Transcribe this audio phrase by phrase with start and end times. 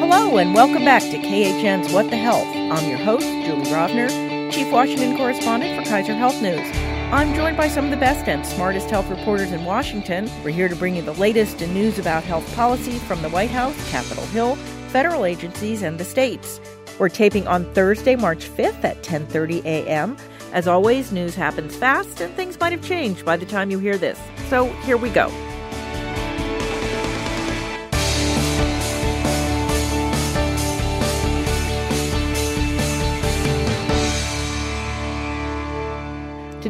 [0.00, 2.48] Hello, and welcome back to KHN's What the Health.
[2.56, 6.66] I'm your host, Julie Rovner, Chief Washington Correspondent for Kaiser Health News.
[7.12, 10.30] I'm joined by some of the best and smartest health reporters in Washington.
[10.42, 13.50] We're here to bring you the latest in news about health policy from the White
[13.50, 14.56] House, Capitol Hill,
[14.88, 16.62] federal agencies, and the states.
[16.98, 20.16] We're taping on Thursday, March 5th at 10:30 a.m.
[20.54, 23.98] As always, news happens fast and things might have changed by the time you hear
[23.98, 24.18] this.
[24.48, 25.30] So, here we go.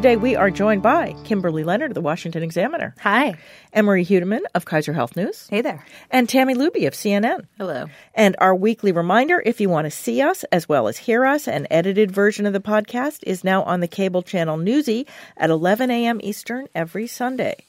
[0.01, 2.95] Today we are joined by Kimberly Leonard of the Washington Examiner.
[3.01, 3.35] Hi.
[3.75, 5.47] Emmarie Huetteman of Kaiser Health News.
[5.47, 5.85] Hey there.
[6.09, 7.45] And Tami Luhby of CNN.
[7.59, 7.85] Hello.
[8.15, 11.47] And our weekly reminder if you want to see us as well as hear us,
[11.47, 15.05] an edited version of the podcast is now on the cable channel Newsy
[15.37, 16.19] at 11 a.m.
[16.23, 17.67] Eastern every Sunday.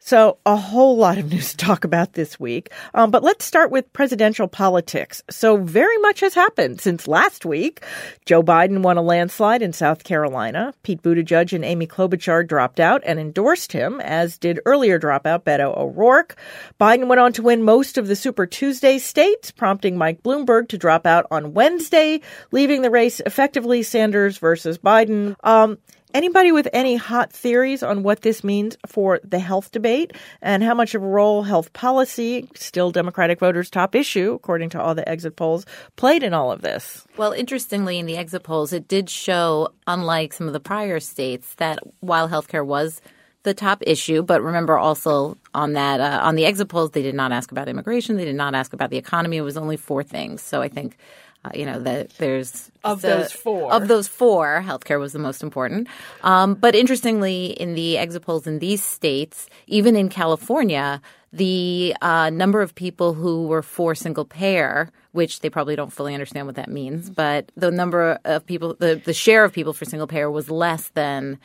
[0.00, 2.70] So, a whole lot of news to talk about this week.
[2.94, 5.22] Um, but let's start with presidential politics.
[5.30, 7.82] So, very much has happened since last week.
[8.24, 10.72] Joe Biden won a landslide in South Carolina.
[10.82, 15.76] Pete Buttigieg and Amy Klobuchar dropped out and endorsed him, as did earlier dropout Beto
[15.76, 16.36] O'Rourke.
[16.80, 20.78] Biden went on to win most of the Super Tuesday states, prompting Mike Bloomberg to
[20.78, 22.20] drop out on Wednesday,
[22.52, 25.34] leaving the race effectively Sanders versus Biden.
[25.42, 25.78] Um,
[26.14, 30.72] Anybody with any hot theories on what this means for the health debate and how
[30.72, 35.06] much of a role health policy, still Democratic voters' top issue, according to all the
[35.06, 37.06] exit polls, played in all of this?
[37.18, 41.54] Well, interestingly, in the exit polls, it did show, unlike some of the prior states,
[41.56, 43.02] that while healthcare was
[43.42, 47.14] the top issue, but remember also on that uh, on the exit polls, they did
[47.14, 49.36] not ask about immigration, they did not ask about the economy.
[49.36, 50.42] It was only four things.
[50.42, 50.96] So I think
[51.44, 55.42] uh, you know that there's of those four of those four healthcare was the most
[55.42, 55.88] important
[56.22, 61.00] um, but interestingly in the exit polls in these states even in california
[61.32, 66.14] the uh, number of people who were for single payer which they probably don't fully
[66.14, 69.84] understand what that means but the number of people the, the share of people for
[69.84, 71.38] single payer was less than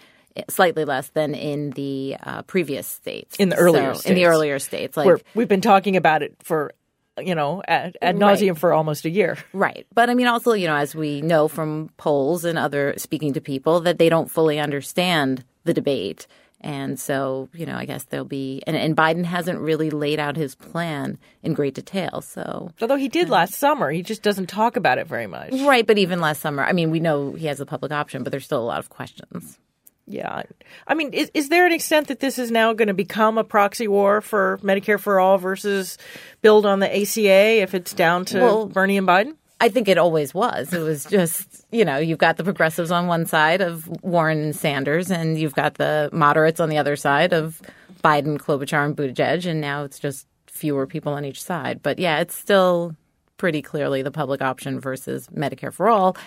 [0.50, 3.36] slightly less than in the uh, previous states.
[3.38, 4.10] In the earlier so, states.
[4.10, 4.98] In the earlier states.
[4.98, 6.74] Like Where we've been talking about it for
[7.22, 8.58] you know, ad, ad nauseum right.
[8.58, 9.38] for almost a year.
[9.54, 9.86] Right.
[9.94, 13.42] But I mean, also, you know, as we know from polls and other speaking to
[13.42, 16.28] people, that they don't fully understand the debate.
[16.60, 20.36] And so, you know, I guess there'll be, and, and Biden hasn't really laid out
[20.36, 22.22] his plan in great detail.
[22.22, 25.52] So, although he did last summer, he just doesn't talk about it very much.
[25.52, 25.86] Right.
[25.86, 28.46] But even last summer, I mean, we know he has a public option, but there's
[28.46, 29.60] still a lot of questions.
[30.06, 30.44] Yeah.
[30.88, 33.44] I mean, is, is there an extent that this is now going to become a
[33.44, 35.98] proxy war for Medicare for All versus
[36.42, 39.36] build on the ACA if it's down to well, Bernie and Biden?
[39.62, 40.74] I think it always was.
[40.74, 44.56] It was just, you know, you've got the progressives on one side of Warren and
[44.56, 47.62] Sanders, and you've got the moderates on the other side of
[48.04, 51.82] Biden, Klobuchar, and Buttigieg, and now it's just fewer people on each side.
[51.82, 52.94] But yeah, it's still
[53.38, 56.18] pretty clearly the public option versus Medicare for all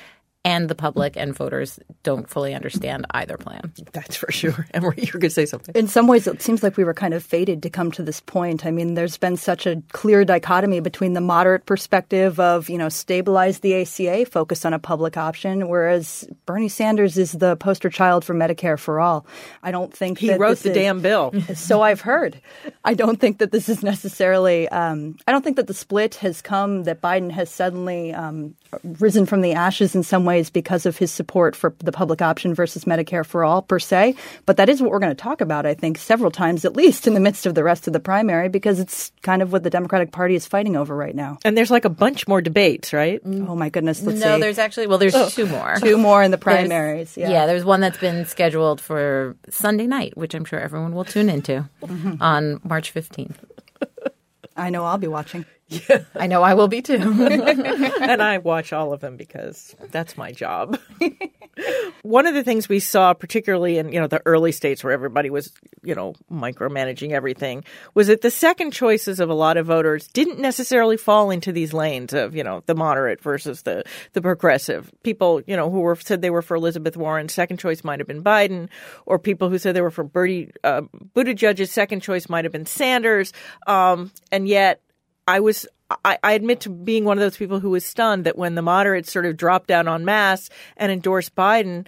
[0.47, 3.73] and the public and voters don't fully understand either plan.
[3.93, 4.65] That's for sure.
[4.71, 5.75] And you're going to say something.
[5.75, 8.21] In some ways, it seems like we were kind of fated to come to this
[8.21, 8.65] point.
[8.65, 12.89] I mean, there's been such a clear dichotomy between the moderate perspective of, you know,
[12.89, 18.25] stabilize the ACA, focus on a public option, whereas Bernie Sanders is the poster child
[18.25, 19.27] for Medicare for all.
[19.65, 21.35] I don't think he wrote the is, damn bill.
[21.57, 22.41] So I've heard.
[22.85, 24.69] I don't think that this is necessarily.
[24.69, 29.27] Um, I don't think that the split has come that Biden has suddenly um, risen
[29.27, 32.85] from the ashes in some ways because of his support for the public option versus
[32.85, 34.15] Medicare for all per se.
[34.45, 37.07] But that is what we're going to talk about, I think, several times at least
[37.07, 39.71] in the midst of the rest of the primary because it's kind of what the
[39.71, 41.39] Democratic Party is fighting over right now.
[41.45, 43.21] And there's like a bunch more debates, right?
[43.25, 44.03] Oh my goodness.
[44.03, 44.41] Let's no, see.
[44.41, 45.29] there's actually well, there's oh.
[45.29, 45.77] two more.
[45.87, 47.15] Two more in the primaries.
[47.15, 47.41] There's, yeah.
[47.41, 51.29] yeah, there's one that's been scheduled for Sunday night, which I'm sure everyone will tune
[51.29, 52.21] into mm-hmm.
[52.21, 53.37] on March 15th.
[54.57, 55.45] I know I'll be watching.
[56.15, 56.95] I know I will be too.
[58.01, 60.79] and I watch all of them because that's my job.
[62.03, 65.31] One of the things we saw, particularly in you know the early states where everybody
[65.31, 70.07] was you know micromanaging everything, was that the second choices of a lot of voters
[70.09, 73.83] didn't necessarily fall into these lanes of you know the moderate versus the
[74.13, 74.93] the progressive.
[75.03, 78.07] People you know who were said they were for Elizabeth Warren, second choice might have
[78.07, 78.69] been Biden,
[79.05, 80.83] or people who said they were for Bertie uh,
[81.15, 83.33] Buttigieg's second choice might have been Sanders,
[83.67, 84.81] um, and yet
[85.27, 85.67] I was
[86.05, 88.63] I, I, admit to being one of those people who was stunned that when the
[88.63, 91.87] moderates sort of dropped down en masse and endorsed Biden,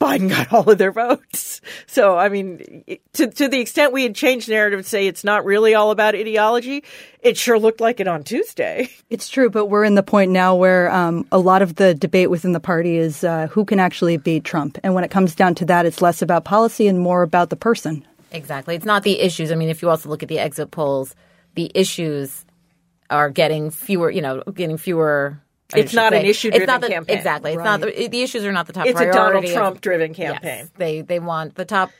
[0.00, 1.60] Biden got all of their votes.
[1.86, 2.84] So, I mean,
[3.14, 6.14] to, to the extent we had changed narrative to say it's not really all about
[6.14, 6.84] ideology,
[7.20, 8.88] it sure looked like it on Tuesday.
[9.10, 12.30] It's true, but we're in the point now where um, a lot of the debate
[12.30, 14.78] within the party is uh, who can actually beat Trump.
[14.82, 17.56] And when it comes down to that, it's less about policy and more about the
[17.56, 18.06] person.
[18.30, 18.74] Exactly.
[18.74, 19.52] It's not the issues.
[19.52, 21.14] I mean, if you also look at the exit polls,
[21.56, 22.46] the issues
[23.12, 25.40] are getting fewer, you know, getting fewer.
[25.74, 27.16] It's not an issue-driven It's not the, campaign.
[27.16, 27.52] Exactly.
[27.52, 29.10] It's not the, the issues are not the top It's a.
[29.10, 30.32] Donald Trump driven Yes.
[30.32, 30.70] campaign.
[30.76, 31.90] They they want the top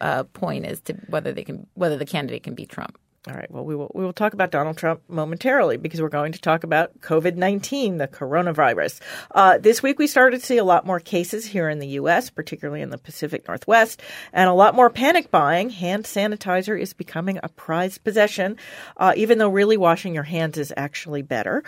[0.00, 2.98] uh, point is to whether they can whether the candidate can beat Trump.
[3.28, 3.50] All right.
[3.50, 6.64] Well, we will we will talk about Donald Trump momentarily because we're going to talk
[6.64, 8.98] about COVID nineteen, the coronavirus.
[9.34, 12.30] Uh, this week we started to see a lot more cases here in the U.S.,
[12.30, 14.00] particularly in the Pacific Northwest,
[14.32, 15.68] and a lot more panic buying.
[15.68, 18.56] Hand sanitizer is becoming a prized possession,
[18.96, 21.62] uh, even though really washing your hands is actually better.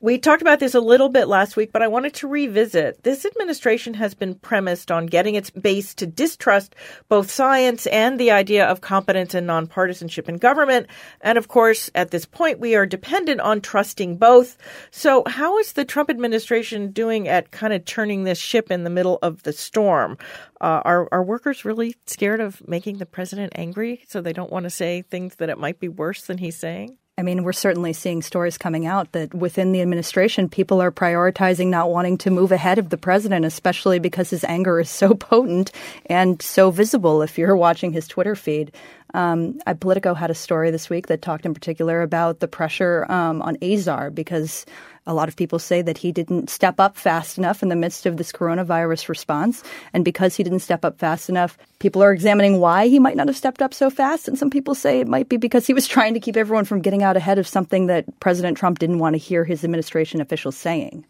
[0.00, 3.04] We talked about this a little bit last week, but I wanted to revisit.
[3.04, 6.74] This administration has been premised on getting its base to distrust
[7.08, 10.88] both science and the idea of competence and nonpartisanship in government.
[11.20, 14.56] And of course, at this point, we are dependent on trusting both.
[14.90, 18.90] So, how is the Trump administration doing at kind of turning this ship in the
[18.90, 20.18] middle of the storm?
[20.60, 24.64] Uh, are, are workers really scared of making the president angry so they don't want
[24.64, 26.96] to say things that it might be worse than he's saying?
[27.18, 31.68] I mean, we're certainly seeing stories coming out that within the administration, people are prioritizing
[31.68, 35.72] not wanting to move ahead of the president, especially because his anger is so potent
[36.10, 38.70] and so visible if you're watching his Twitter feed.
[39.14, 43.40] Um, Politico had a story this week that talked in particular about the pressure um,
[43.40, 44.66] on Azar because
[45.06, 48.06] a lot of people say that he didn't step up fast enough in the midst
[48.06, 49.62] of this coronavirus response.
[49.92, 53.28] And because he didn't step up fast enough, people are examining why he might not
[53.28, 54.28] have stepped up so fast.
[54.28, 56.82] And some people say it might be because he was trying to keep everyone from
[56.82, 60.56] getting out ahead of something that President Trump didn't want to hear his administration officials
[60.56, 61.04] saying.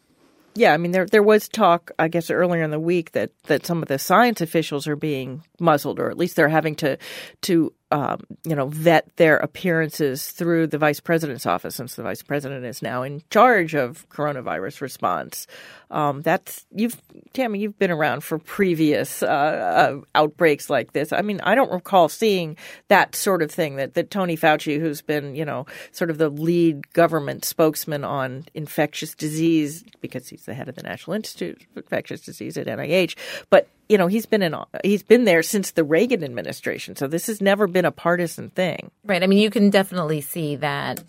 [0.56, 3.66] Yeah, I mean there there was talk, I guess, earlier in the week that that
[3.66, 6.96] some of the science officials are being muzzled, or at least they're having to
[7.42, 12.22] to um, you know vet their appearances through the vice president's office, since the vice
[12.22, 15.46] president is now in charge of coronavirus response.
[15.90, 17.00] Um, that's you've
[17.32, 21.12] Tami, you've been around for previous uh, uh, outbreaks like this.
[21.12, 22.56] I mean, I don't recall seeing
[22.88, 26.28] that sort of thing that that Tony Fauci, who's been you know sort of the
[26.28, 31.84] lead government spokesman on infectious disease because he's the head of the National Institute of
[31.84, 33.16] Infectious Disease at NIH,
[33.48, 37.26] but you know he's been in he's been there since the Reagan administration, so this
[37.26, 38.90] has never been a partisan thing.
[39.04, 39.22] Right.
[39.22, 41.02] I mean, you can definitely see that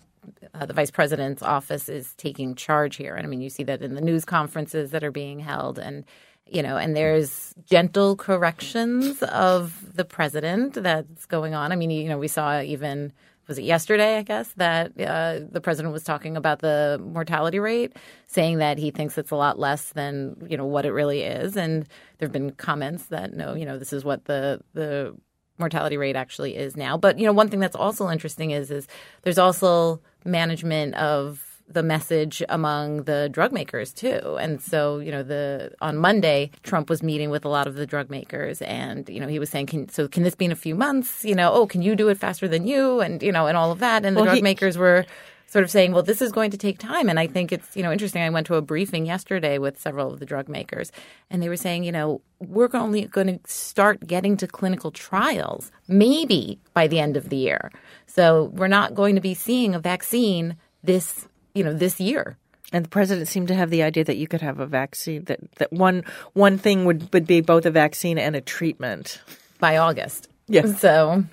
[0.54, 3.14] uh, the vice president's office is taking charge here.
[3.14, 6.04] And I mean, you see that in the news conferences that are being held and
[6.50, 11.72] you know, and there's gentle corrections of the president that's going on.
[11.72, 13.12] I mean, you know, we saw even
[13.48, 17.96] was it yesterday, I guess, that uh, the president was talking about the mortality rate,
[18.26, 21.56] saying that he thinks it's a lot less than you know what it really is,
[21.56, 25.16] and there have been comments that no, you know, this is what the the
[25.58, 26.96] mortality rate actually is now.
[26.96, 28.86] But you know, one thing that's also interesting is is
[29.22, 34.36] there's also management of the message among the drug makers too.
[34.40, 37.86] And so, you know, the on Monday, Trump was meeting with a lot of the
[37.86, 40.56] drug makers and, you know, he was saying, can, so can this be in a
[40.56, 41.24] few months?
[41.24, 43.00] You know, oh, can you do it faster than you?
[43.00, 44.04] And, you know, and all of that.
[44.04, 45.04] And the Well, drug he- makers were
[45.46, 47.08] sort of saying, well, this is going to take time.
[47.08, 48.20] And I think it's, you know, interesting.
[48.22, 50.92] I went to a briefing yesterday with several of the drug makers
[51.30, 55.70] and they were saying, you know, we're only going to start getting to clinical trials
[55.86, 57.72] maybe by the end of the year.
[58.06, 61.26] So we're not going to be seeing a vaccine this,
[61.58, 62.36] you know, this year.
[62.72, 65.40] And the president seemed to have the idea that you could have a vaccine that,
[65.56, 69.20] that one one thing would, would be both a vaccine and a treatment.
[69.58, 70.28] by August.
[70.46, 70.80] Yes.
[70.80, 71.24] So,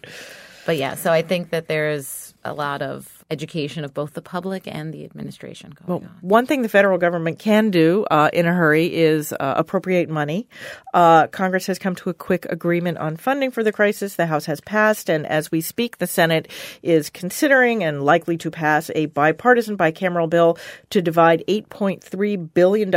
[0.66, 4.68] but yeah, so I think that there's a lot of education of both the public
[4.68, 6.18] and the administration going on.
[6.22, 10.48] One thing the federal government can do uh, in a hurry is uh, appropriate money.
[10.94, 14.16] Uh, Congress has come to a quick agreement on funding for the crisis.
[14.16, 16.48] The House has passed, and as we speak, the Senate
[16.84, 20.58] is considering and likely to pass a bipartisan bicameral bill
[20.92, 22.92] to divide $8.3 billion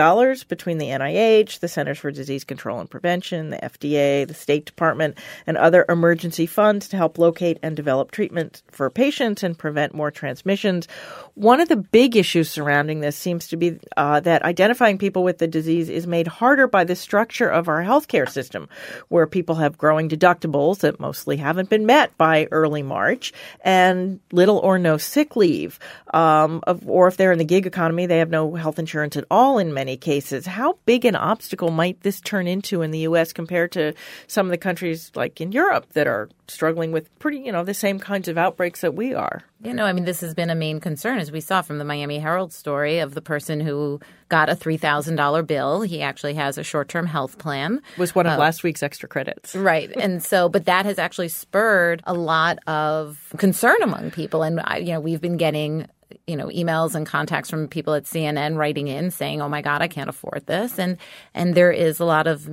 [0.49, 5.17] between the NIH, the Centers for Disease Control and Prevention, the FDA, the State Department,
[5.47, 10.11] and other emergency funds to help locate and develop treatments for patients and prevent more
[10.19, 10.89] transmissions.
[11.35, 15.39] One of the big issues surrounding this seems to be uh, that identifying people with
[15.39, 18.69] the disease is made harder by the structure of our healthcare system,
[19.09, 24.59] where people have growing deductibles that mostly haven't been met by early March and little
[24.59, 25.79] or no sick leave.
[26.13, 29.25] Um, of, or if they're in the gig economy, they have no health insurance at
[29.31, 30.47] all in many cases.
[30.47, 33.33] How big an obstacle might this turn into in the U.S.
[33.33, 33.95] compared to
[34.27, 37.75] some of the countries like in Europe that are struggling with pretty, you know, the
[37.75, 39.43] same kinds of outbreaks that we are?
[39.63, 41.85] You know, I mean, this has been a main concern, as we saw from the
[41.85, 45.83] Miami Herald story of the person who got a $3,000 bill.
[45.83, 47.83] He actually has a short term health plan.
[47.97, 49.55] Was one of uh, last week's extra credits.
[49.55, 49.91] Right.
[49.97, 54.43] And so, but that has actually spurred a lot of concern among people.
[54.43, 55.87] And, I- you know, we've been getting,
[56.27, 59.83] you know, emails and contacts from people at CNN writing in saying, oh my God,
[59.83, 60.79] I can't afford this.
[60.79, 60.97] And,
[61.35, 62.49] and there is a lot of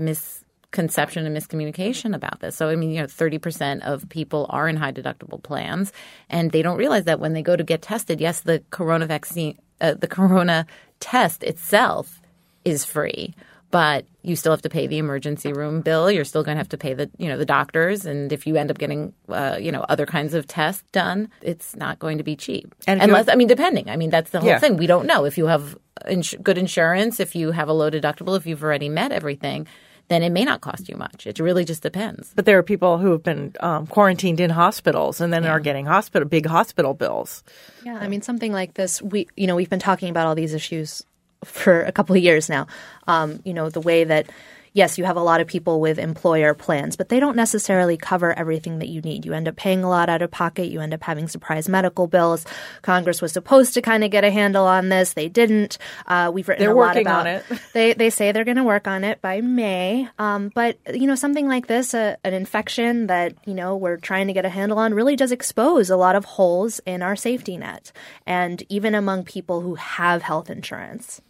[0.71, 2.55] conception and miscommunication about this.
[2.55, 5.93] So, I mean, you know, 30% of people are in high deductible plans
[6.29, 9.57] and they don't realize that when they go to get tested, yes, the corona vaccine,
[9.81, 10.65] uh, the corona
[10.99, 12.21] test itself
[12.63, 13.33] is free,
[13.71, 16.09] but you still have to pay the emergency room bill.
[16.09, 18.05] You're still going to have to pay the, you know, the doctors.
[18.05, 21.75] And if you end up getting, uh, you know, other kinds of tests done, it's
[21.75, 22.73] not going to be cheap.
[22.87, 23.89] And Unless, I mean, depending.
[23.89, 24.59] I mean, that's the whole Yeah.
[24.59, 24.77] thing.
[24.77, 28.35] We don't know if you have ins- good insurance, if you have a low deductible,
[28.37, 29.67] if you've already met everything,
[30.07, 31.25] then it may not cost you much.
[31.25, 32.31] It really just depends.
[32.35, 35.85] But there are people who have been um, quarantined in hospitals and then are getting
[35.85, 37.43] hospital big hospital bills.
[37.83, 39.01] Yeah, I mean something like this.
[39.01, 41.03] We, you know, we've been talking about all these issues
[41.43, 42.67] for a couple of years now.
[43.07, 44.29] Um, you know, the way that
[44.75, 48.37] yes, you have a lot of people with employer plans, but they don't necessarily cover
[48.37, 49.25] everything that you need.
[49.25, 50.67] You end up paying a lot out of pocket.
[50.67, 52.45] You end up having surprise medical bills.
[52.81, 55.13] Congress was supposed to kind of get a handle on this.
[55.13, 55.77] They didn't.
[56.05, 57.45] Uh, we've written They're a lot about on it.
[57.73, 60.07] they they say they're going to work on it by May.
[60.19, 64.27] Um, but you know, something like this, a, an infection that you know we're trying
[64.27, 67.55] to get a handle on, really does expose a lot of holes in our safety
[67.55, 67.93] net,
[68.27, 71.21] and even among people who have health insurance.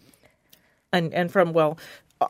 [0.91, 1.77] and and from well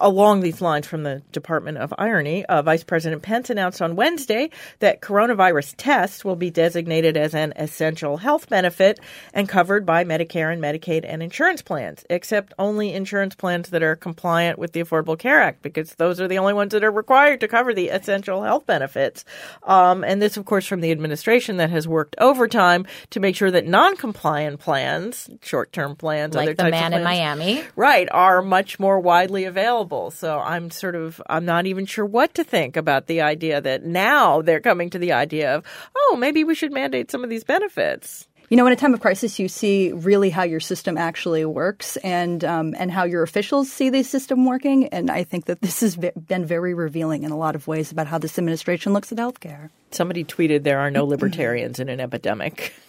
[0.02, 4.50] along these lines from the Department of Irony, uh, Vice President Pence announced on Wednesday
[4.80, 9.00] that coronavirus tests will be designated as an essential health benefit
[9.34, 13.96] and covered by Medicare and Medicaid and insurance plans, except only insurance plans that are
[13.96, 17.40] compliant with the Affordable Care Act, because those are the only ones that are required
[17.42, 19.24] to cover the essential health benefits.
[19.64, 23.52] Um, and this, of course, from the administration that has worked overtime to make sure
[23.52, 27.64] that non-compliant plans, short-term plans, other Like the types man of in Miami.
[27.76, 32.34] right are much more widely available so i'm sort of i'm not even sure what
[32.34, 35.64] to think about the idea that now they're coming to the idea of
[35.96, 39.02] oh maybe we should mandate some of these benefits You know, in a time of
[39.02, 43.72] crisis, you see really how your system actually works and um, and how your officials
[43.72, 44.88] see the system working.
[44.90, 48.06] And I think that this has been very revealing in a lot of ways about
[48.06, 49.72] how this administration looks at healthcare.
[49.90, 52.74] somebody tweeted there are no libertarians in an epidemic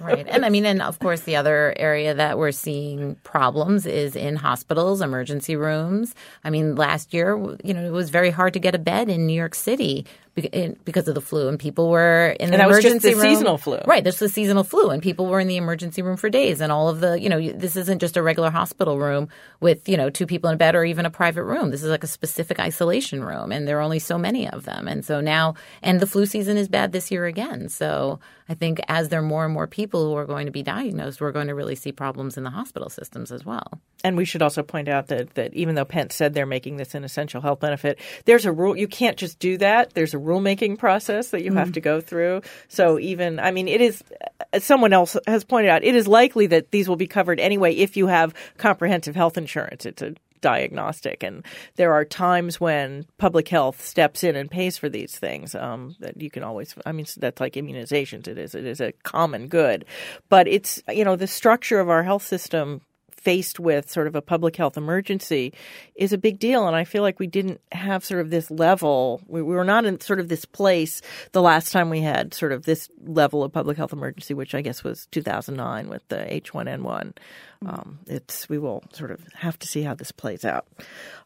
[0.00, 0.26] right.
[0.28, 4.36] And I mean, and of course, the other area that we're seeing problems is in
[4.36, 6.14] hospitals, emergency rooms.
[6.44, 9.26] I mean, last year, you know, it was very hard to get a bed in
[9.26, 12.76] New York City because of the flu, and people were in the And that was
[12.76, 13.34] just emergency the room.
[13.34, 13.78] seasonal flu.
[13.86, 14.04] Right.
[14.04, 16.88] This was seasonal flu, and people were in the emergency room for days, and all
[16.88, 19.28] of the, you know, this isn't just a regular hospital room
[19.60, 21.70] with, you know, two people in a bed or even a private room.
[21.70, 24.88] This is like a specific isolation room, and there are only so many of them.
[24.88, 27.68] And so now, and the flu season is bad this year again.
[27.68, 30.62] So I think as there are more and more people who are going to be
[30.62, 33.80] diagnosed, we're going to really see problems in the hospital systems as well.
[34.04, 36.94] And we should also point out that, that even though Pence said they're making this
[36.94, 38.76] an essential health benefit, there's a rule.
[38.76, 39.94] You can't just do that.
[39.94, 42.42] There's a rulemaking process that you have to go through.
[42.68, 44.02] So even, I mean, it is,
[44.52, 47.74] as someone else has pointed out, it is likely that these will be covered anyway
[47.74, 49.86] if you have comprehensive health insurance.
[49.86, 51.22] It's a diagnostic.
[51.22, 51.44] And
[51.76, 56.20] there are times when public health steps in and pays for these things um, that
[56.20, 58.28] you can always, I mean, that's like immunizations.
[58.28, 59.84] It is, it is a common good.
[60.28, 62.82] But it's, you know, the structure of our health system
[63.16, 65.52] faced with sort of a public health emergency
[65.94, 66.66] is a big deal.
[66.66, 69.22] And I feel like we didn't have sort of this level.
[69.26, 72.52] We, we were not in sort of this place the last time we had sort
[72.52, 77.14] of this level of public health emergency, which I guess was 2009 with the H1N1.
[77.64, 80.66] Um, it's we will sort of have to see how this plays out.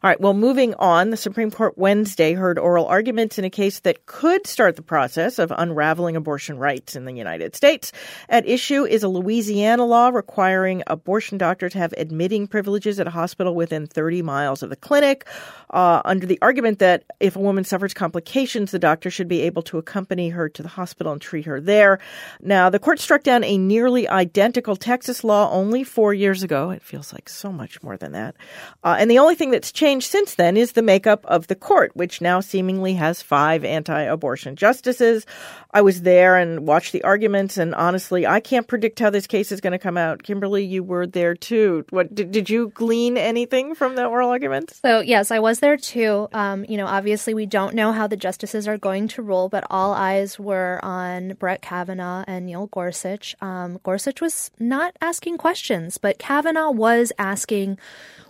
[0.03, 0.19] All right.
[0.19, 4.47] Well, moving on, the Supreme Court Wednesday heard oral arguments in a case that could
[4.47, 7.91] start the process of unraveling abortion rights in the United States.
[8.29, 13.11] At issue is a Louisiana law requiring abortion doctors to have admitting privileges at a
[13.11, 15.27] hospital within 30 miles of the clinic.
[15.69, 19.61] Uh, under the argument that if a woman suffers complications, the doctor should be able
[19.61, 21.99] to accompany her to the hospital and treat her there.
[22.41, 26.69] Now, the court struck down a nearly identical Texas law only four years ago.
[26.69, 28.35] It feels like so much more than that.
[28.83, 31.91] Uh, and the only thing that's changed since then is the makeup of the court,
[31.95, 35.25] which now seemingly has five anti abortion justices.
[35.73, 39.51] I was there and watched the arguments, and honestly, I can't predict how this case
[39.51, 40.23] is going to come out.
[40.23, 41.85] Kimberly, you were there too.
[41.89, 44.79] What did, did you glean anything from the oral arguments?
[44.81, 46.27] So, yes, I was there too.
[46.33, 49.65] Um, you know, obviously, we don't know how the justices are going to rule, but
[49.69, 53.35] all eyes were on Brett Kavanaugh and Neil Gorsuch.
[53.41, 57.77] Um, Gorsuch was not asking questions, but Kavanaugh was asking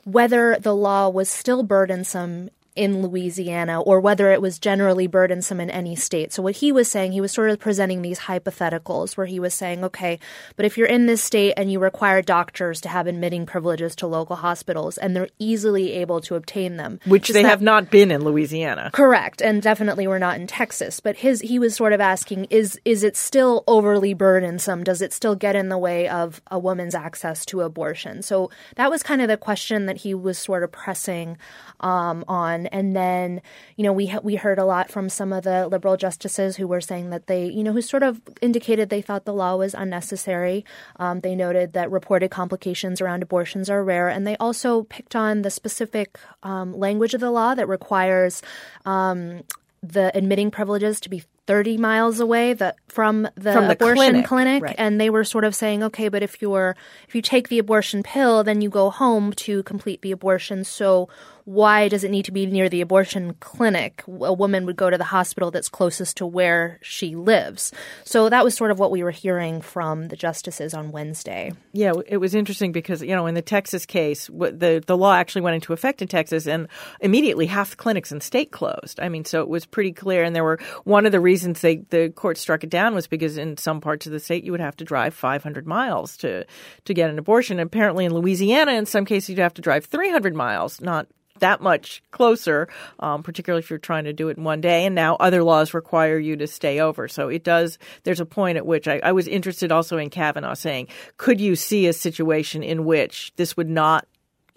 [0.03, 2.49] whether the law was still burdensome
[2.81, 6.33] in Louisiana or whether it was generally burdensome in any state.
[6.33, 9.53] So what he was saying, he was sort of presenting these hypotheticals where he was
[9.53, 10.19] saying, okay,
[10.55, 14.07] but if you're in this state and you require doctors to have admitting privileges to
[14.07, 18.09] local hospitals and they're easily able to obtain them, Which they that- have not been
[18.09, 18.89] in Louisiana.
[18.93, 20.99] Correct, and definitely we're not in Texas.
[20.99, 24.83] But his he was sort of asking is is it still overly burdensome?
[24.83, 28.21] Does it still get in the way of a woman's access to abortion?
[28.23, 31.37] So that was kind of the question that he was sort of pressing
[31.81, 32.67] um, on.
[32.71, 33.41] And then,
[33.75, 36.81] you know, we we heard a lot from some of the liberal justices who were
[36.81, 40.65] saying that they, you know, who sort of indicated they thought the law was unnecessary.
[40.97, 45.41] Um, they noted that reported complications around abortions are rare, and they also picked on
[45.41, 48.41] the specific um, language of the law that requires
[48.85, 49.43] um,
[49.83, 54.25] the admitting privileges to be 30 miles away the, from the From the abortion clinic,
[54.25, 54.75] clinic, right.
[54.77, 56.75] and they were sort of saying okay but if you're
[57.07, 61.09] if you take the abortion pill then you go home to complete the abortion so
[61.45, 64.97] why does it need to be near the abortion clinic a woman would go to
[64.97, 67.71] the hospital that's closest to where she lives
[68.03, 71.93] so that was sort of what we were hearing from the justices on Wednesday Yeah,
[72.07, 75.55] it was interesting because you know in the Texas case, the the law actually went
[75.55, 76.67] into effect in Texas, and
[76.99, 78.99] immediately half the clinics in the state closed.
[78.99, 80.23] I mean, so it was pretty clear.
[80.23, 83.37] And there were one of the reasons they the court struck it down was because
[83.37, 86.45] in some parts of the state you would have to drive 500 miles to
[86.85, 87.59] to get an abortion.
[87.59, 91.07] Apparently, in Louisiana, in some cases you'd have to drive 300 miles, not
[91.41, 92.67] that much closer,
[92.99, 94.85] um, particularly if you're trying to do it in one day.
[94.85, 97.07] And now other laws require you to stay over.
[97.07, 100.55] So it does, there's a point at which I, I was interested also in Kavanaugh
[100.55, 104.07] saying, could you see a situation in which this would not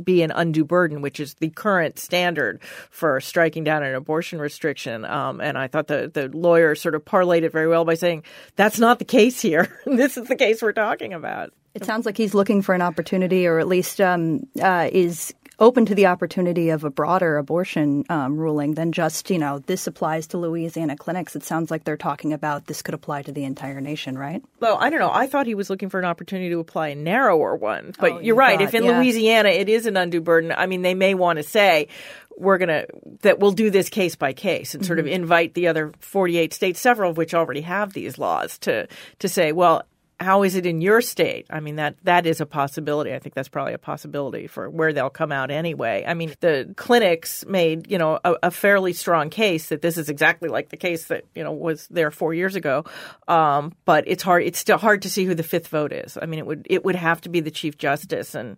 [0.02, 2.60] be an undue burden, which is the current standard
[2.90, 5.04] for striking down an abortion restriction.
[5.04, 8.24] Um, and I thought the, the lawyer sort of parlayed it very well by saying,
[8.56, 9.78] that's not the case here.
[9.86, 11.52] this is the case we're talking about.
[11.74, 15.86] It sounds like he's looking for an opportunity, or at least um, uh, is open
[15.86, 20.26] to the opportunity of a broader abortion um, ruling than just, you know, this applies
[20.28, 21.36] to Louisiana clinics.
[21.36, 24.42] It sounds like they're talking about this could apply to the entire nation, right?
[24.60, 25.10] Well, I don't know.
[25.12, 27.94] I thought he was looking for an opportunity to apply a narrower one.
[27.98, 28.58] But Oh, you're you right.
[28.58, 28.98] thought, if in yeah.
[28.98, 31.88] Louisiana it is an undue burden, I mean, they may want to say,
[32.36, 32.86] we're going to,
[33.22, 36.80] that we'll do this case by case and sort of invite the other 48 states,
[36.80, 38.88] several of which already have these laws, to,
[39.20, 39.84] to say, well,
[40.20, 41.46] how is it in your state?
[41.50, 43.12] I mean, that that is a possibility.
[43.12, 46.04] I think that's probably a possibility for where they'll come out anyway.
[46.06, 50.08] I mean, the clinics made you know a, a fairly strong case that this is
[50.08, 52.84] exactly like the case that you know was there four years ago.
[53.28, 54.44] Um, but it's hard.
[54.44, 56.16] It's still hard to see who the fifth vote is.
[56.20, 58.56] I mean, it would it would have to be the chief justice, and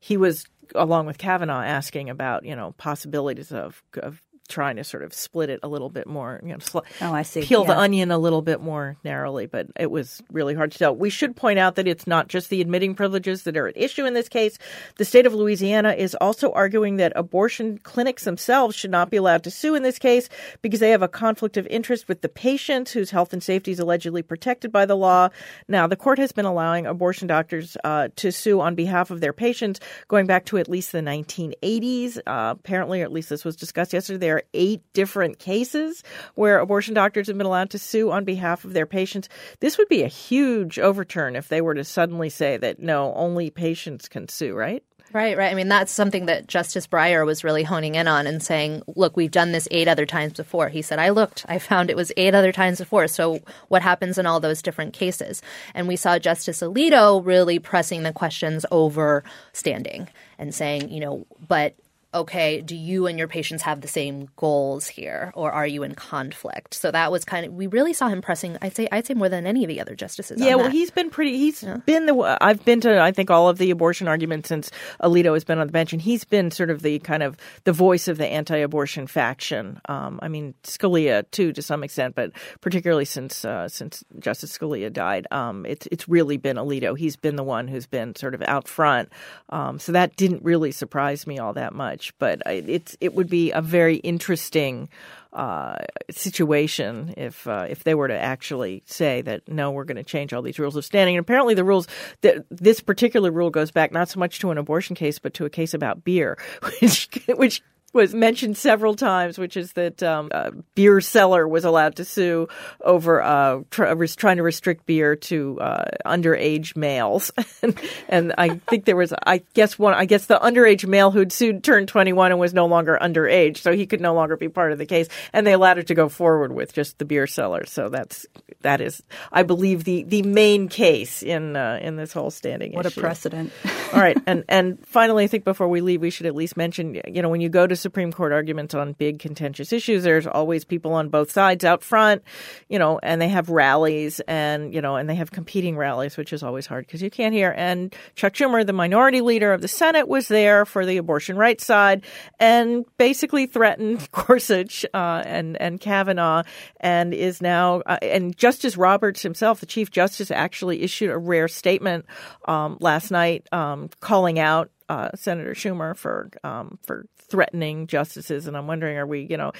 [0.00, 5.02] he was along with Kavanaugh asking about you know possibilities of of trying to sort
[5.02, 7.42] of split it a little bit more, you know, sl- Oh, I see.
[7.42, 10.94] peel the onion a little bit more narrowly, but it was really hard to tell.
[10.94, 14.04] We should point out that it's not just the admitting privileges that are at issue
[14.04, 14.58] in this case.
[14.96, 19.44] The state of Louisiana is also arguing that abortion clinics themselves should not be allowed
[19.44, 20.28] to sue in this case
[20.62, 23.78] because they have a conflict of interest with the patients whose health and safety is
[23.80, 25.28] allegedly protected by the law.
[25.68, 29.32] Now, the court has been allowing abortion doctors uh, to sue on behalf of their
[29.32, 32.18] patients going back to at least the 1980s.
[32.26, 36.02] Uh, apparently, or at least this was discussed yesterday, are eight different cases
[36.34, 39.28] where abortion doctors have been allowed to sue on behalf of their patients.
[39.60, 43.50] This would be a huge overturn if they were to suddenly say that no, only
[43.50, 44.82] patients can sue, right?
[45.12, 45.50] Right, right.
[45.50, 49.16] I mean, that's something that Justice Breyer was really honing in on and saying, look,
[49.16, 50.68] we've done this eight other times before.
[50.68, 53.06] He said, I looked, I found it was eight other times before.
[53.06, 55.42] So what happens in all those different cases?
[55.74, 59.22] And we saw Justice Alito really pressing the questions over
[59.52, 61.76] standing and saying, you know, but
[62.16, 65.94] okay, do you and your patients have the same goals here, or are you in
[65.94, 66.74] conflict?
[66.74, 68.56] So that was kind of we really saw him pressing.
[68.62, 70.40] I'd say I'd say more than any of the other justices.
[70.40, 71.36] Yeah, well, he's been pretty.
[71.36, 72.38] He's been the.
[72.40, 73.00] I've been to.
[73.00, 74.70] I think all of the abortion arguments since
[75.02, 77.72] Alito has been on the bench, and he's been sort of the kind of the
[77.72, 79.80] voice of the anti-abortion faction.
[79.88, 84.92] Um, I mean, Scalia too, to some extent, but particularly since uh, since Justice Scalia
[84.92, 86.96] died, um, it's it's really been Alito.
[86.96, 89.10] He's been the one who's been sort of out front.
[89.50, 93.50] Um, so that didn't really surprise me all that much, but it's it would be
[93.52, 94.88] a very interesting
[95.32, 95.76] uh,
[96.10, 100.32] situation if uh, if they were to actually say that no, we're going to change
[100.32, 101.16] all these rules of standing.
[101.16, 101.86] And apparently, the rules
[102.22, 105.44] that this particular rule goes back not so much to an abortion case, but to
[105.44, 106.38] a case about beer,
[106.80, 111.96] which which was mentioned several times, which is that um, a beer seller was allowed
[111.96, 112.48] to sue
[112.82, 118.60] over uh, tr- was trying to restrict beer to uh, underage males, and, and I
[118.68, 122.32] think there was, I guess one, I guess the underage male who'd sued turned 21
[122.32, 125.08] and was no longer underage, so he could no longer be part of the case,
[125.32, 127.64] and they allowed it to go forward with just the beer seller.
[127.66, 128.26] So that's
[128.60, 132.86] that is, I believe, the the main case in uh, in this whole standing What
[132.86, 133.52] a precedent.
[133.92, 137.00] All right, and and finally, I think before we leave, we should at least mention,
[137.06, 140.64] you know, when you go to Supreme Court arguments on big contentious issues, there's always
[140.64, 142.22] people on both sides out front,
[142.68, 146.32] you know, and they have rallies, and you know, and they have competing rallies, which
[146.32, 147.54] is always hard because you can't hear.
[147.56, 151.64] And Chuck Schumer, the minority leader of the Senate, was there for the abortion rights
[151.64, 152.04] side,
[152.38, 156.42] and basically threatened Gorsuch uh, and and Kavanaugh,
[156.80, 161.48] and is now uh, and Justice Roberts himself, the Chief Justice, actually issued a rare
[161.48, 162.06] statement
[162.46, 168.56] um, last night um, calling out uh, Senator Schumer for um, for threatening justices, and
[168.56, 169.52] I'm wondering, are we, you know,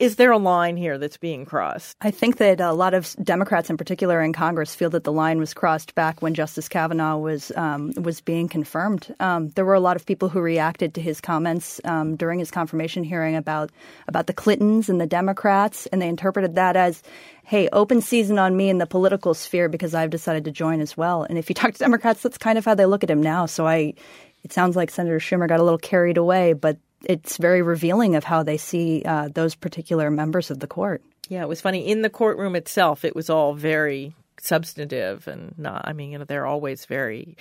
[0.00, 1.96] is there a line here that's being crossed?
[2.00, 5.38] I think that a lot of Democrats, in particular in Congress, feel that the line
[5.38, 9.14] was crossed back when Justice Kavanaugh was um, was being confirmed.
[9.20, 12.50] Um, there were a lot of people who reacted to his comments um, during his
[12.50, 13.70] confirmation hearing about
[14.08, 17.02] about the Clintons and the Democrats, and they interpreted that as
[17.46, 20.96] hey, open season on me in the political sphere because I've decided to join as
[20.96, 21.22] well.
[21.22, 23.46] And if you talk to Democrats, that's kind of how they look at him now.
[23.46, 23.94] So I,
[24.46, 28.22] it sounds like Senator Schumer got a little carried away, but it's very revealing of
[28.22, 31.02] how they see uh, those particular members of the court.
[31.28, 31.88] Yeah, it was funny.
[31.88, 36.24] In the courtroom itself, it was all very substantive and not, I mean, you know,
[36.24, 37.36] they're always very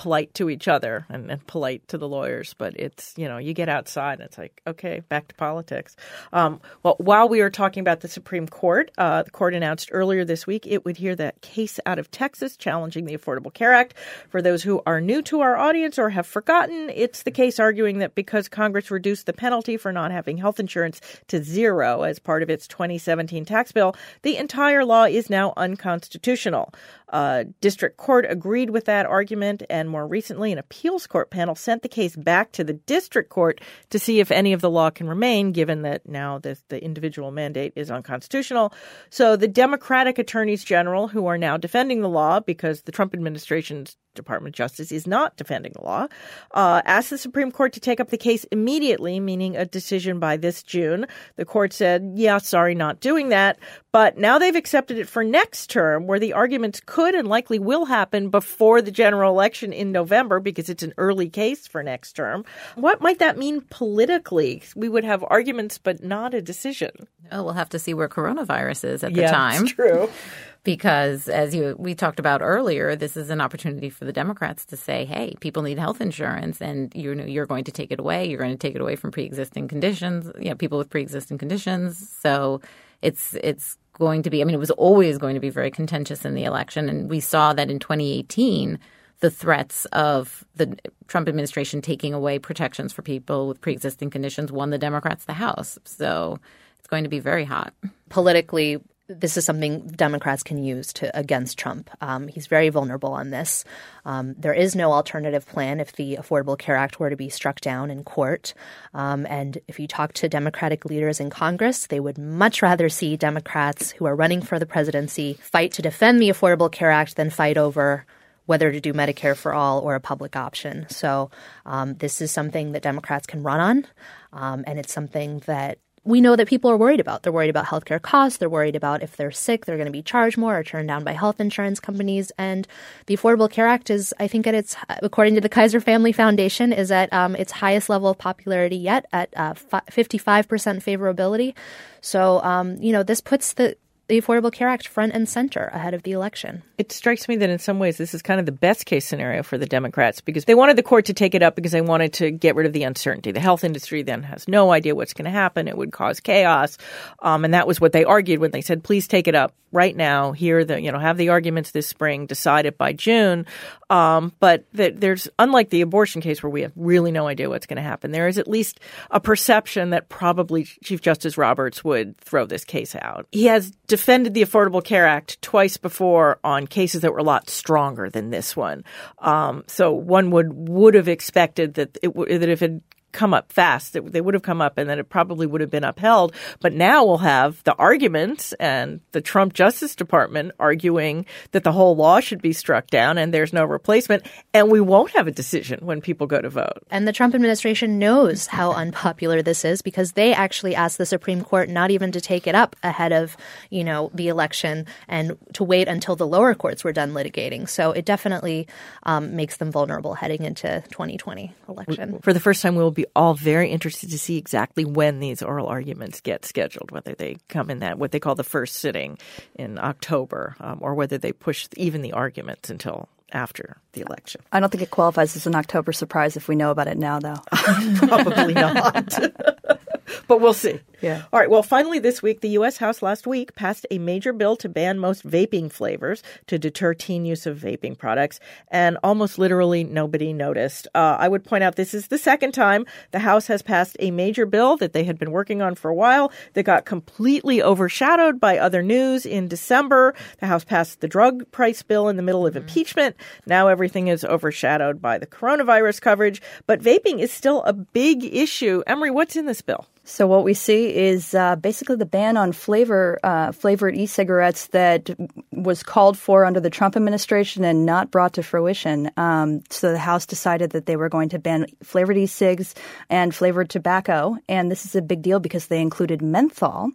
[0.00, 3.52] polite to each other and, and, polite to the lawyers, but it's, you know, you
[3.52, 5.94] get outside and it's like, okay, back to politics.
[6.32, 10.24] Um, well, while we were talking about the Supreme Court, uh, the court announced earlier
[10.24, 13.92] this week it would hear that case out of Texas challenging the Affordable Care Act.
[14.30, 17.98] For those who are new to our audience or have forgotten, it's the case arguing
[17.98, 22.42] that because Congress reduced the penalty for not having health insurance to zero as part
[22.42, 26.72] of its 2017 tax bill, the entire law is now unconstitutional.
[27.10, 31.82] Uh, district court agreed with that argument, and more recently, an appeals court panel sent
[31.82, 35.08] the case back to the district court to see if any of the law can
[35.08, 38.72] remain, given that now the, the individual mandate is unconstitutional.
[39.10, 43.96] So the Democratic attorneys general, who are now defending the law because the Trump administration's
[44.14, 46.08] Department of Justice is not defending the law,
[46.52, 50.36] uh, asked the Supreme Court to take up the case immediately, meaning a decision by
[50.36, 51.06] this June.
[51.36, 53.58] The court said, yeah, sorry, not doing that.
[53.92, 57.84] But now they've accepted it for next term, where the arguments could and likely will
[57.86, 62.44] happen before the general election in November because it's an early case for next term.
[62.74, 64.62] What might that mean politically?
[64.74, 66.90] We would have arguments, but not a decision.
[67.32, 69.66] Oh, we'll have to see where coronavirus is at the yeah, time.
[69.66, 70.08] true
[70.64, 74.76] because as you we talked about earlier, this is an opportunity for the Democrats to
[74.76, 78.28] say, "Hey, people need health insurance, and you know you're going to take it away.
[78.28, 80.30] You're going to take it away from pre-existing conditions.
[80.38, 82.10] You know, people with pre-existing conditions.
[82.20, 82.60] So
[83.02, 84.40] it's it's going to be.
[84.40, 87.20] I mean, it was always going to be very contentious in the election, and we
[87.20, 88.80] saw that in 2018."
[89.20, 94.70] the threats of the Trump administration taking away protections for people with pre-existing conditions won
[94.70, 95.78] the Democrats the House.
[95.84, 96.38] So
[96.78, 97.72] it's going to be very hot.
[98.08, 98.82] Politically,
[99.18, 101.90] this is something Democrats can use to against Trump.
[102.00, 103.64] Um, he's very vulnerable on this.
[104.04, 107.60] Um, there is no alternative plan if the Affordable Care Act were to be struck
[107.60, 108.54] down in court.
[108.94, 113.16] Um, and if you talk to Democratic leaders in Congress, they would much rather see
[113.16, 117.30] Democrats who are running for the presidency fight to defend the Affordable Care Act than
[117.30, 118.06] fight over
[118.46, 120.84] whether to do Medicare for all or a public option.
[120.88, 121.30] So
[121.64, 123.86] um, this is something that Democrats can run on,
[124.32, 127.22] um, and it's something that we know that people are worried about.
[127.22, 128.38] They're worried about healthcare costs.
[128.38, 131.04] They're worried about if they're sick, they're going to be charged more or turned down
[131.04, 132.32] by health insurance companies.
[132.38, 132.66] And
[133.06, 136.72] the Affordable Care Act is, I think, at its, according to the Kaiser Family Foundation,
[136.72, 141.54] is at um, its highest level of popularity yet at uh, 55% favorability.
[142.00, 143.76] So, um, you know, this puts the
[144.10, 146.64] the Affordable Care Act front and center ahead of the election.
[146.78, 149.44] It strikes me that in some ways this is kind of the best case scenario
[149.44, 152.12] for the Democrats because they wanted the court to take it up because they wanted
[152.14, 153.30] to get rid of the uncertainty.
[153.30, 155.68] The health industry then has no idea what's going to happen.
[155.68, 156.76] It would cause chaos.
[157.20, 159.94] Um, and that was what they argued when they said, please take it up right
[159.96, 160.32] now.
[160.32, 163.46] Here, the, you know, have the arguments this spring, decide it by June.
[163.88, 167.66] Um, but the, there's, unlike the abortion case where we have really no idea what's
[167.66, 168.80] going to happen, there is at least
[169.12, 173.26] a perception that probably Chief Justice Roberts would throw this case out.
[173.30, 177.50] He has defended the Affordable Care Act twice before on cases that were a lot
[177.50, 178.82] stronger than this one.
[179.18, 182.82] Um, so one would would have expected that it w- that if it
[183.12, 183.92] come up fast.
[183.92, 186.34] They would have come up and then it probably would have been upheld.
[186.60, 191.96] But now we'll have the arguments and the Trump Justice Department arguing that the whole
[191.96, 194.26] law should be struck down and there's no replacement.
[194.54, 196.82] And we won't have a decision when people go to vote.
[196.90, 201.42] And the Trump administration knows how unpopular this is because they actually asked the Supreme
[201.42, 203.36] Court not even to take it up ahead of,
[203.70, 207.68] you know, the election and to wait until the lower courts were done litigating.
[207.68, 208.68] So it definitely
[209.02, 212.18] um, makes them vulnerable heading into 2020 election.
[212.22, 215.42] For the first time, we'll be be all very interested to see exactly when these
[215.42, 219.18] oral arguments get scheduled, whether they come in that what they call the first sitting
[219.54, 224.42] in October, um, or whether they push even the arguments until after the election.
[224.52, 227.20] I don't think it qualifies as an October surprise if we know about it now,
[227.20, 227.36] though.
[227.96, 229.18] Probably not.
[230.28, 230.80] but we'll see.
[231.00, 231.22] Yeah.
[231.32, 231.50] All right.
[231.50, 232.76] Well, finally, this week, the U.S.
[232.76, 237.24] House last week passed a major bill to ban most vaping flavors to deter teen
[237.24, 240.88] use of vaping products, and almost literally nobody noticed.
[240.94, 244.10] Uh, I would point out this is the second time the House has passed a
[244.10, 248.40] major bill that they had been working on for a while that got completely overshadowed
[248.40, 249.26] by other news.
[249.26, 253.16] In December, the House passed the drug price bill in the middle of impeachment.
[253.46, 258.82] Now everything is overshadowed by the coronavirus coverage, but vaping is still a big issue.
[258.86, 259.86] Emmarie, what's in this bill?
[260.04, 265.10] So what we see is uh, basically the ban on flavor uh, flavored e-cigarettes that
[265.52, 269.10] was called for under the Trump administration and not brought to fruition.
[269.16, 272.74] Um, so the House decided that they were going to ban flavored e-cigs
[273.08, 276.90] and flavored tobacco, and this is a big deal because they included menthol.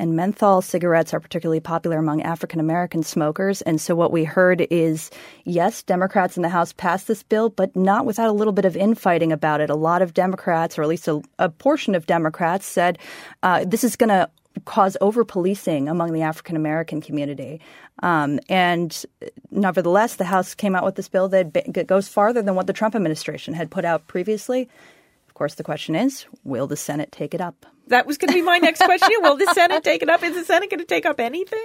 [0.00, 3.62] And menthol cigarettes are particularly popular among African American smokers.
[3.62, 5.10] And so what we heard is
[5.44, 8.76] yes, Democrats in the House passed this bill, but not without a little bit of
[8.76, 9.70] infighting about it.
[9.70, 12.98] A lot of Democrats, or at least a, a portion of Democrats, said
[13.42, 14.30] uh, this is going to
[14.64, 17.60] cause over policing among the African American community.
[18.02, 19.04] Um, and
[19.50, 22.94] nevertheless, the House came out with this bill that goes farther than what the Trump
[22.94, 24.68] administration had put out previously.
[25.38, 27.64] Of course, the question is will the Senate take it up?
[27.86, 29.08] That was going to be my next question.
[29.20, 30.20] Will the Senate take it up?
[30.24, 31.64] Is the Senate going to take up anything?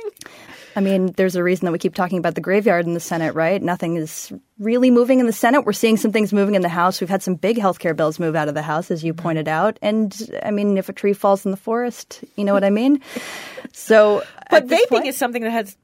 [0.75, 3.33] I mean, there's a reason that we keep talking about the graveyard in the Senate,
[3.33, 3.59] right?
[3.59, 5.65] Nothing is really moving in the Senate.
[5.65, 7.01] We're seeing some things moving in the House.
[7.01, 9.79] We've had some big healthcare bills move out of the House, as you pointed out.
[9.81, 13.01] And I mean, if a tree falls in the forest, you know what I mean?
[13.71, 15.75] So, but vaping point, is something that has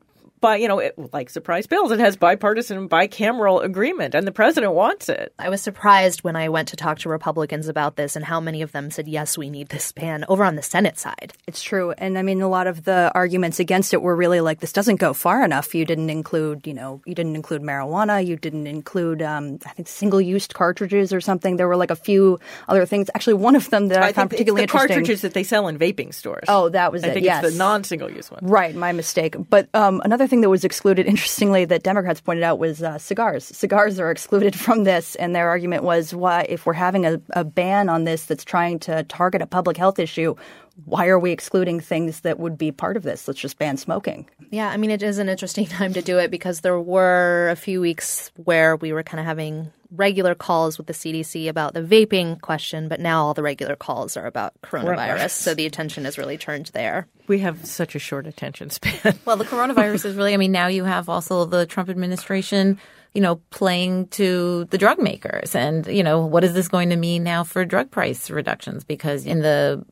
[0.42, 4.74] by you know, it, like surprise bills, it has bipartisan, bicameral agreement, and the president
[4.74, 5.34] wants it.
[5.40, 8.62] I was surprised when I went to talk to Republicans about this, and how many
[8.62, 11.34] of them said yes, we need this ban over on the Senate side.
[11.48, 14.60] It's true, and I mean, a lot of the arguments against it were really like
[14.60, 15.76] this doesn't go far enough.
[15.76, 19.88] You didn't include, you know, you didn't include marijuana, you didn't include, um, I think,
[19.88, 21.58] single-use cartridges or something.
[21.58, 23.10] There were like a few other things.
[23.14, 24.96] Actually, one of them that I, I found particularly it's the interesting.
[24.96, 26.46] cartridges that they sell in vaping stores.
[26.48, 27.14] Oh, that was I it.
[27.14, 27.44] think yes.
[27.44, 28.40] it's the non-single-use one.
[28.44, 29.36] Right, my mistake.
[29.50, 33.46] But um, another thing that was excluded, interestingly, that Democrats pointed out was uh, cigars.
[33.46, 37.44] Cigars are excluded from this, and their argument was, why, if we're having a, a
[37.44, 40.36] ban on this that's trying to target a public health issue,
[40.86, 43.28] why are we excluding things that would be part of this?
[43.28, 44.30] Let's just ban smoking.
[44.50, 47.56] Yeah, I mean, it is an interesting time to do it because there were a
[47.56, 51.82] few weeks where we were kind of having regular calls with the CDC about the
[51.82, 54.98] vaping question, but now all the regular calls are about coronavirus.
[54.98, 55.32] coronavirus.
[55.32, 57.08] So the attention is really turned there.
[57.28, 59.18] We have such a short attention span.
[59.26, 62.80] well, the coronavirus is really, I mean, now you have also the Trump administration
[63.14, 65.56] you know, playing to the drug makers.
[65.56, 68.84] And, you know, what is this going to mean now for drug price reductions?
[68.84, 69.84] Because in the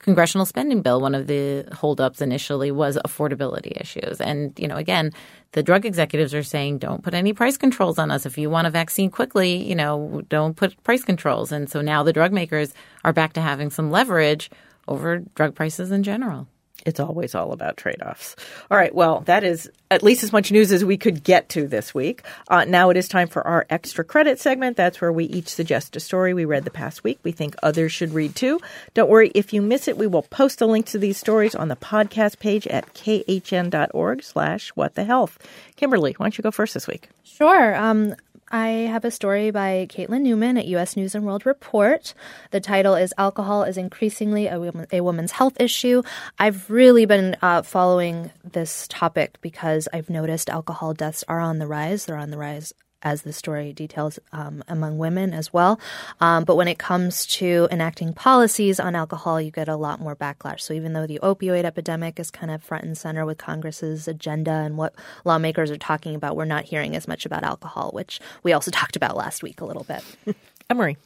[0.00, 4.20] congressional spending bill, one of the holdups initially was affordability issues.
[4.20, 5.12] And, you know, again,
[5.52, 8.26] the drug executives are saying don't put any price controls on us.
[8.26, 11.52] If you want a vaccine quickly, you know, don't put price controls.
[11.52, 14.50] And so now the drug makers are back to having some leverage
[14.88, 16.48] over drug prices in general
[16.86, 18.36] it's always all about trade offs.
[18.70, 18.94] All right.
[18.94, 22.22] Well, that is at least as much news as we could get to this week.
[22.48, 24.76] Uh, now it is time for our extra credit segment.
[24.76, 27.92] That's where we each suggest a story we read the past week we think others
[27.92, 28.60] should read too.
[28.94, 29.30] Don't worry.
[29.34, 32.38] If you miss it, we will post a link to these stories on the podcast
[32.38, 35.38] page at khn.org slash what the health.
[35.76, 37.08] Kimberly, why don't you go first this week?
[37.24, 37.74] Sure.
[37.74, 38.14] Um,
[38.50, 40.96] I have a story by Caitlin Newman at U.S.
[40.96, 42.14] News and World Report.
[42.50, 44.60] The title is Alcohol is Increasingly a,
[44.92, 46.02] a Woman's Health Issue.
[46.36, 51.68] I've really been uh, following this topic because I've noticed alcohol deaths are on the
[51.68, 52.06] rise.
[52.06, 55.80] They're on the rise as the story details um, among women as well.
[56.20, 60.16] Um, but when it comes to enacting policies on alcohol, you get a lot more
[60.16, 60.60] backlash.
[60.60, 64.52] So even though the opioid epidemic is kind of front and center with Congress's agenda
[64.52, 68.52] and what lawmakers are talking about, we're not hearing as much about alcohol, which we
[68.52, 70.04] also talked about last week a little bit.
[70.70, 70.96] Emmarie.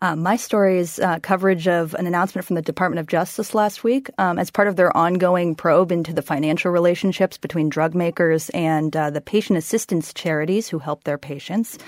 [0.00, 3.82] Uh, my story is uh, coverage of an announcement from the Department of Justice last
[3.82, 8.48] week um, as part of their ongoing probe into the financial relationships between drug makers
[8.50, 11.78] and uh, the patient assistance charities who help their patients.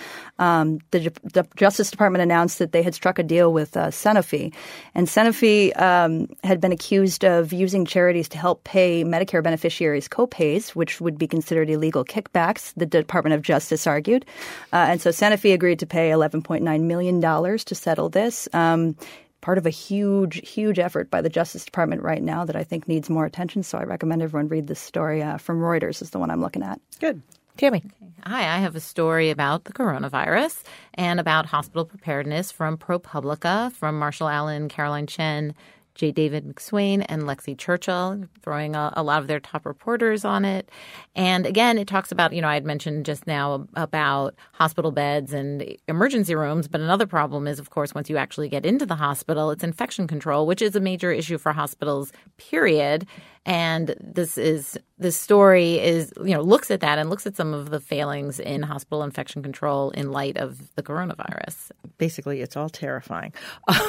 [0.41, 4.53] Um, the, the, Justice Department announced that they had struck a deal with uh, Sanofi,
[4.95, 10.71] and Sanofi um, had been accused of using charities to help pay Medicare beneficiaries copays,
[10.71, 12.73] which would be considered illegal kickbacks.
[12.77, 14.25] The Department of Justice argued,
[14.73, 18.49] uh, and so Sanofi agreed to pay 11.9 million dollars to settle this.
[18.53, 18.97] Um,
[19.41, 22.89] part of a huge, huge effort by the Justice Department right now that I think
[22.89, 23.63] needs more attention.
[23.63, 26.03] So I recommend everyone read this story uh, from Reuters.
[26.03, 26.81] Is the one I'm looking at.
[27.01, 27.23] Good.
[27.59, 27.91] Tami.
[28.25, 30.63] Hi, I have a story about the coronavirus
[30.95, 35.55] and about hospital preparedness from ProPublica, from Marshall Allen, Caroline Chen,
[35.95, 36.13] J.
[36.13, 40.71] David McSwane and Lexi Churchill, throwing a, a, lot of their top reporters on it.
[41.15, 45.33] And again, it talks about, you know, I had mentioned just now about hospital beds
[45.33, 48.97] and emergency rooms, but another problem is, of course, once you actually get into the
[48.97, 53.07] hospital, it's infection control, which is a major issue for hospitals, period.
[53.47, 57.55] And this is this story is you know looks at that and looks at some
[57.55, 61.71] of the failings in hospital infection control in light of the coronavirus.
[61.97, 63.33] Basically, it's all terrifying.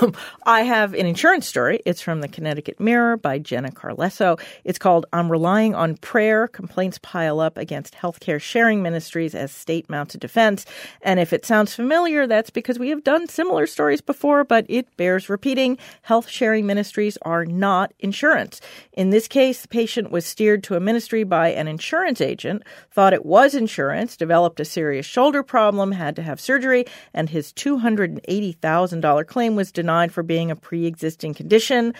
[0.02, 0.14] Um,
[0.46, 1.82] I have an insurance story.
[1.86, 4.40] It's from the Connecticut Mirror by Jenna Carlesso.
[4.64, 9.90] It's called "I'm relying on prayer." Complaints pile up against healthcare sharing ministries as state
[9.90, 10.66] mounts a defense.
[11.02, 14.96] And if it sounds familiar, that's because we have done similar stories before, but it
[14.96, 15.78] bears repeating.
[16.04, 18.62] Health sharing ministries are not insurance.
[18.94, 22.62] In this case case, the patient was steered to a ministry by an insurance agent,
[22.92, 27.52] thought it was insurance, developed a serious shoulder problem, had to have surgery, and his
[27.54, 31.96] $280,000 claim was denied for being a pre existing condition.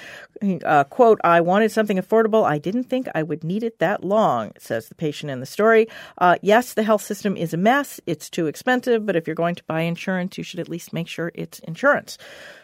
[0.64, 2.46] Uh, quote, I wanted something affordable.
[2.46, 5.88] I didn't think I would need it that long, says the patient in the story.
[6.20, 8.00] Uh, yes, the health system is a mess.
[8.06, 11.08] It's too expensive, but if you're going to buy insurance, you should at least make
[11.08, 12.20] sure it's insurance.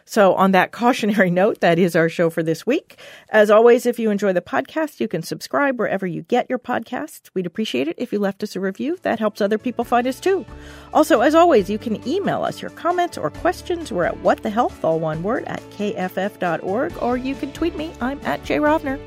[0.09, 2.97] So, on that cautionary note, that is our show for this week.
[3.29, 7.29] As always, if you enjoy the podcast, you can subscribe wherever you get your podcasts.
[7.33, 8.97] We'd appreciate it if you left us a review.
[9.01, 10.45] That helps other people find us too.
[10.93, 13.91] Also, as always, you can email us your comments or questions.
[13.91, 17.91] We're at whatthehealth, all one word, at kff.org, or you can tweet me.
[17.99, 18.97] I'm at Jay Rovner.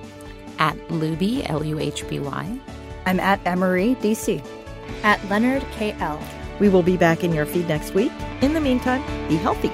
[0.59, 2.61] At Luhby, L U H B Y.
[3.07, 4.45] I'm at Emmarie, DC.
[5.03, 6.21] At Leonard, KL.
[6.59, 8.13] We will be back in your feed next week.
[8.43, 9.71] In the meantime, be healthy.